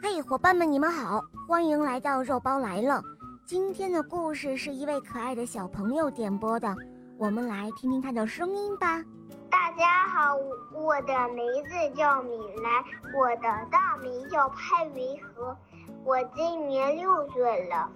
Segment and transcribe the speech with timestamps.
[0.00, 3.02] 嘿，伙伴们，你们好，欢迎来到肉包来了。
[3.44, 6.74] 今天的故事是一位可爱的小朋友点播的，
[7.18, 9.02] 我们来听听他的声音吧。
[9.50, 10.36] 大家好，
[10.72, 12.30] 我的名字叫米
[12.62, 12.84] 莱，
[13.18, 15.56] 我的大名叫潘云和，
[16.04, 17.90] 我今年六岁了，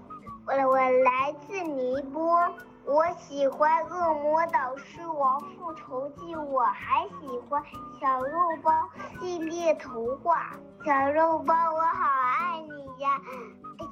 [0.46, 2.37] 我我来自宁波。
[2.85, 7.62] 我喜欢《恶魔岛狮王复仇记》，我还喜欢
[8.01, 8.73] 小肉包
[9.21, 10.55] 系列童话。
[10.85, 12.09] 小肉包，我好
[12.41, 13.21] 爱你呀！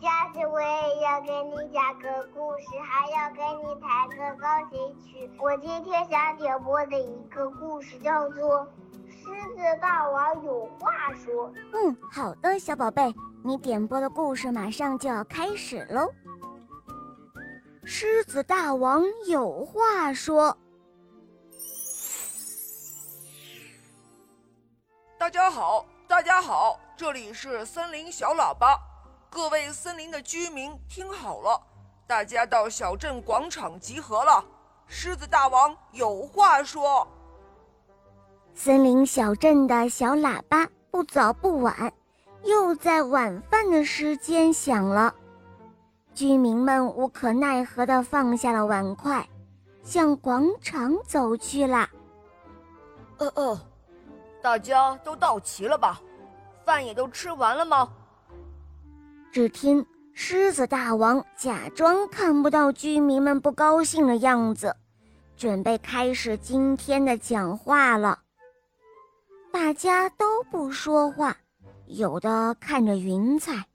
[0.03, 5.31] 下次我也要给你讲个故事，还要给你弹个钢琴曲。
[5.39, 8.61] 我今天想点播的一个故事叫做
[9.09, 11.49] 《狮子大王有话说》。
[11.73, 13.15] 嗯，好的，小宝贝，
[13.45, 16.09] 你点播的故事马上就要开始喽。
[17.85, 20.57] 狮子大王有话说
[25.19, 28.79] ：“大家好，大家好，这里是森林小喇叭，
[29.31, 31.59] 各位森林的居民听好了，
[32.07, 34.45] 大家到小镇广场集合了。
[34.87, 37.09] 狮子大王有话说。”
[38.55, 41.91] 森林小镇的小喇叭不早不晚，
[42.45, 45.15] 又在晚饭的时间响了。
[46.15, 49.27] 居民们无可奈何地放下了碗筷，
[49.83, 51.89] 向广场走去了。
[53.19, 53.61] 哦哦，
[54.43, 56.01] 大家都到齐了吧？
[56.65, 57.91] 饭也都吃完了吗？
[59.33, 64.75] 只听狮子大王假装看不到居民们不高兴的样子，
[65.37, 68.19] 准备开始今天的讲话了。
[69.53, 71.37] 大家都不说话，
[71.87, 73.67] 有的看着云彩，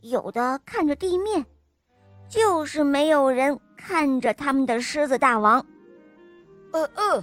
[0.00, 1.44] 有的看着地面。
[2.32, 5.64] 就是没有人看着他们的狮子大王。
[6.72, 7.22] 呃呃，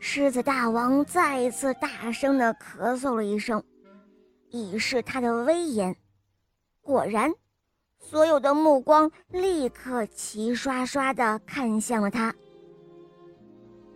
[0.00, 3.62] 狮子大王再一次大声的咳嗽了一声，
[4.48, 5.94] 以示他的威严。
[6.82, 7.32] 果然，
[8.00, 12.34] 所有的目光立刻齐刷刷的看向了他。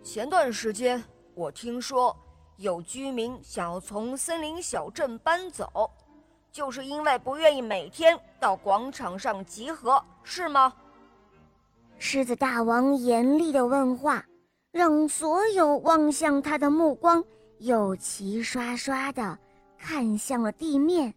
[0.01, 2.15] 前段时间，我听说
[2.55, 5.91] 有居民想要从森林小镇搬走。
[6.55, 10.71] 就是因为不愿意每天到广场上集合，是吗？
[11.99, 14.23] 狮子大王严厉的问话，
[14.71, 17.21] 让所有望向他的目光
[17.57, 19.37] 又齐刷刷的
[19.77, 21.13] 看向了地面。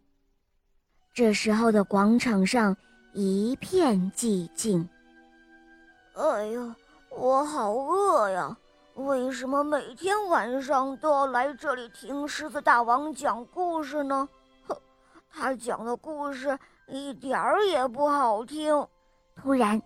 [1.14, 2.76] 这时候的广场上
[3.12, 4.88] 一片寂静。
[6.14, 6.76] 哎呀，
[7.10, 8.56] 我好饿呀！
[8.96, 14.28] 为什么每天晚上都要来这里听狮子大王讲故事呢？
[15.30, 18.86] 他讲的故事一点儿也不好听。
[19.36, 19.80] 突然，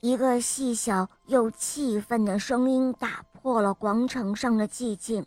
[0.00, 5.24] 一个细小又气愤的声音打破了广场上的寂静。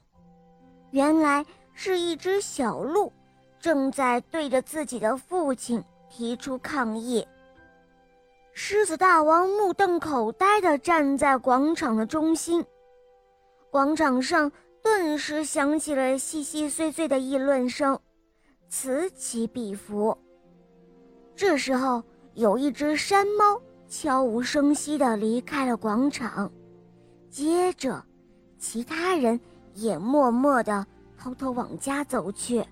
[0.92, 3.14] 原来是一只小鹿，
[3.60, 7.26] 正在对着自己的父亲提出抗议。
[8.54, 12.66] 狮子大王目瞪口呆地站在广场的中心，
[13.72, 14.52] 广场上
[14.84, 17.98] 顿时响起了细细碎碎的议论声。
[18.70, 20.18] 此起彼伏。
[21.36, 22.04] 这时候，
[22.36, 26.52] 有一只山猫悄无声息地离开了广场，
[27.30, 28.02] 接着，
[28.58, 29.40] 其他人
[29.74, 30.86] 也默默地
[31.18, 32.64] 偷偷往家走去。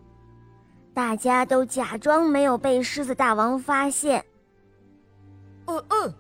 [0.94, 4.24] 大家都假装没有被狮子大王发现。
[5.66, 6.14] 嗯嗯，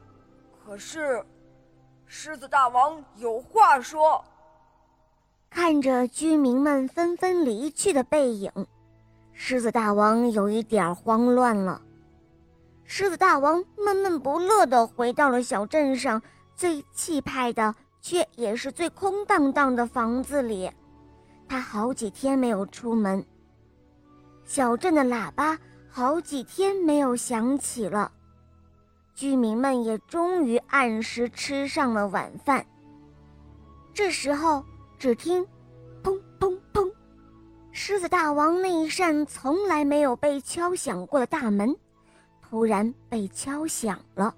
[0.66, 1.24] 可是，
[2.06, 4.24] 狮子大王有话说。
[5.50, 8.52] 看着居民们纷纷离去的背影。
[9.40, 11.80] 狮子大王有一点慌乱了。
[12.86, 16.20] 狮子大王闷闷不乐地回到了小镇上
[16.56, 20.72] 最气派的，却也是最空荡荡的房子里。
[21.48, 23.24] 他好几天没有出门，
[24.44, 28.12] 小镇的喇叭好几天没有响起了，
[29.14, 32.66] 居民们也终于按时吃上了晚饭。
[33.94, 34.66] 这时候，
[34.98, 35.46] 只听。
[36.04, 36.56] 砰砰
[37.80, 41.78] 狮子大王那一扇从来没有被敲响过的大门，
[42.42, 44.34] 突然被敲响了。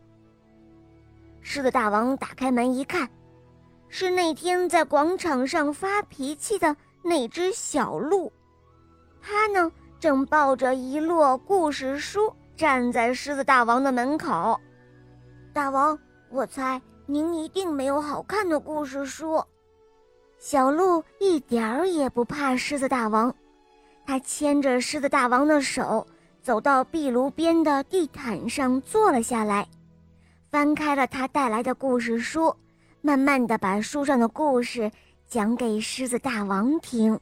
[1.39, 3.09] 狮子大王打开门一看，
[3.87, 8.29] 是那天在广场上发脾气的那只小鹿。
[9.21, 9.71] 它呢，
[10.01, 14.59] 正抱着一摞故事书站在狮子大王的门口。
[15.53, 15.97] 大王，
[16.29, 19.41] 我猜您一定没有好看的故事书。
[20.39, 23.35] 小鹿一点儿也不怕狮子大王，
[24.05, 26.07] 他牵着狮子大王的手，
[26.41, 29.67] 走到壁炉边的地毯上坐了下来，
[30.49, 32.55] 翻开了他带来的故事书，
[33.01, 34.89] 慢慢的把书上的故事
[35.27, 37.19] 讲给狮子大王听。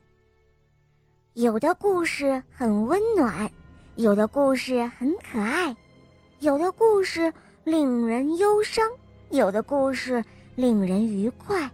[1.33, 3.49] 有的故事很温暖，
[3.95, 5.75] 有的故事很可爱，
[6.39, 7.33] 有的故事
[7.63, 8.87] 令人忧伤，
[9.31, 10.23] 有的故事
[10.55, 11.67] 令人愉快。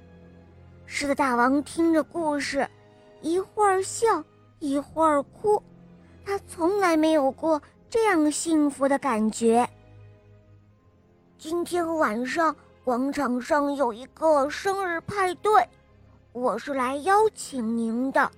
[0.95, 2.69] 狮子大王听着故事，
[3.19, 4.23] 一会儿笑，
[4.59, 5.59] 一会儿哭，
[6.23, 7.59] 他从来没有过
[7.89, 9.67] 这样幸福的感觉。
[11.35, 15.67] 今天晚上广场上有一个生日派对，
[16.31, 18.29] 我是来邀请您的，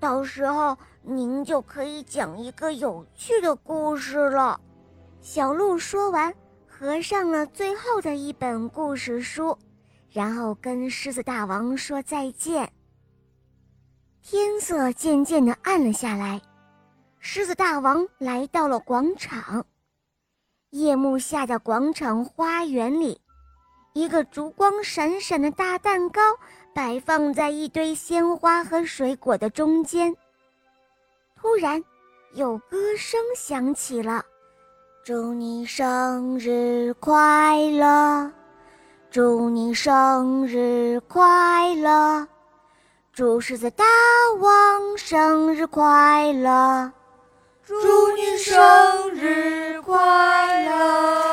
[0.00, 4.58] 到时候您就可以讲一个有趣的故事了。
[5.20, 6.34] 小鹿说完，
[6.66, 9.54] 合上了最后的一本故事书，
[10.10, 12.72] 然后跟狮子大王说再见。
[14.22, 16.40] 天色渐渐的暗了下来，
[17.18, 19.64] 狮子大王来到了广场。
[20.70, 23.20] 夜幕下的广场花园里，
[23.94, 26.20] 一个烛光闪闪的大蛋糕
[26.74, 30.14] 摆放在一堆鲜花和水果的中间。
[31.34, 31.82] 突然，
[32.34, 34.22] 有歌声响起了
[35.02, 38.30] ：“祝你生日快乐，
[39.10, 42.28] 祝你生日快乐，
[43.10, 43.84] 祝狮子大
[44.38, 46.92] 王生日快乐。”
[47.64, 47.74] 祝
[48.16, 51.24] 你生日快乐！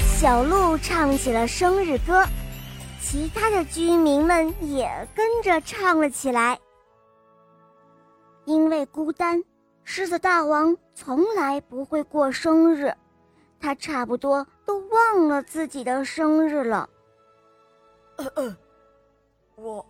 [0.00, 2.24] 小鹿唱起了生日歌，
[3.00, 6.58] 其他的居民们也跟着唱了起来。
[8.46, 9.42] 因为孤单，
[9.90, 12.94] 狮子大王从来不会过生日，
[13.58, 16.90] 他差不多都忘了自己的生日了。
[19.56, 19.84] 我，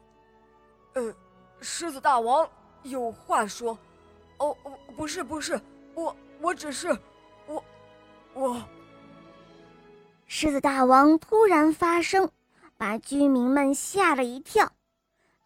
[0.94, 1.12] 呃，
[1.60, 2.48] 狮子大王
[2.84, 3.76] 有话说。
[4.38, 4.56] 哦，
[4.96, 5.60] 不是不是，
[5.94, 6.96] 我我只是，
[7.48, 7.64] 我
[8.34, 8.62] 我。
[10.28, 12.30] 狮子大王突然发声，
[12.76, 14.70] 把居民们吓了一跳。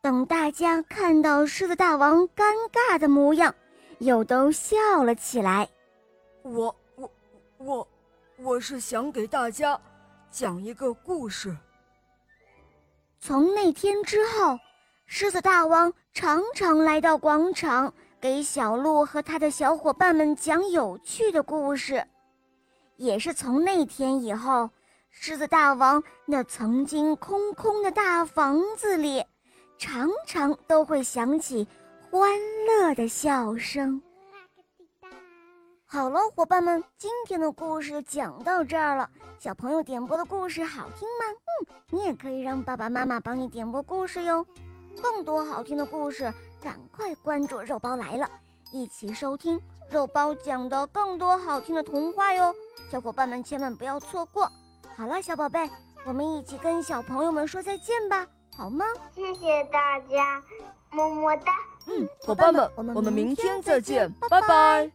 [0.03, 3.55] 等大家看到狮子大王尴尬的模样，
[4.03, 5.69] 又都笑了起来。
[6.43, 7.11] 我我
[7.59, 7.89] 我，
[8.39, 9.81] 我是想给大家
[10.29, 11.57] 讲一个故事。
[13.21, 14.59] 从那天之后，
[15.07, 22.05] 狮子大王常常来到广场，给小鹿和他的小伙伴们讲有趣的故事。
[22.97, 24.69] 也是从那天以后，
[25.11, 29.25] 狮子大王那曾经空空的大房子里，
[29.79, 31.65] 常常都会响起
[32.13, 32.31] 欢
[32.67, 34.03] 乐的笑声。
[35.87, 39.09] 好了，伙伴们，今天的故事讲到这儿了。
[39.39, 41.25] 小朋友点播的故事好听吗？
[41.31, 44.47] 嗯，你也可以让爸爸妈妈帮你点播故事哟。
[45.01, 46.31] 更多好听的故事，
[46.61, 48.29] 赶快关注“肉包来了”，
[48.73, 52.55] 一起收听肉包讲的更多好听的童话哟。
[52.91, 54.53] 小伙伴们千万不要错过。
[54.99, 55.67] 好了，小宝贝，
[56.05, 58.85] 我们一起跟小朋友们说再见吧，好吗？
[59.15, 60.43] 谢谢大家，
[60.91, 61.55] 么么哒。
[61.87, 64.91] 嗯，伙伴们，我们明天再见，拜拜。